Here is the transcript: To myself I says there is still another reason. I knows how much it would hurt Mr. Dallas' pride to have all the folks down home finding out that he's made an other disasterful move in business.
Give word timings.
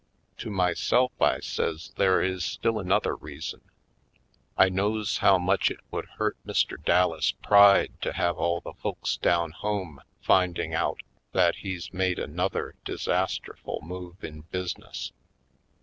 To 0.39 0.49
myself 0.49 1.11
I 1.21 1.41
says 1.41 1.91
there 1.95 2.23
is 2.23 2.43
still 2.43 2.79
another 2.79 3.15
reason. 3.15 3.61
I 4.57 4.67
knows 4.67 5.17
how 5.19 5.37
much 5.37 5.69
it 5.69 5.79
would 5.91 6.07
hurt 6.17 6.35
Mr. 6.43 6.83
Dallas' 6.83 7.33
pride 7.33 7.93
to 8.01 8.13
have 8.13 8.35
all 8.39 8.61
the 8.61 8.73
folks 8.73 9.17
down 9.17 9.51
home 9.51 10.01
finding 10.19 10.73
out 10.73 11.01
that 11.33 11.57
he's 11.57 11.93
made 11.93 12.17
an 12.17 12.39
other 12.39 12.73
disasterful 12.83 13.79
move 13.83 14.23
in 14.23 14.41
business. 14.49 15.11